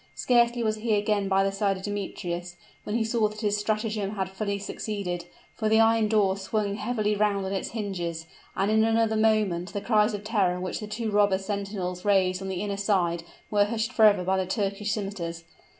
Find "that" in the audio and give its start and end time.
3.27-3.41